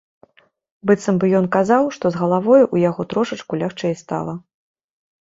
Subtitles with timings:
[0.91, 4.33] Быццам бы ён казаў, што з галавою ў яго трошачку лягчэй стала.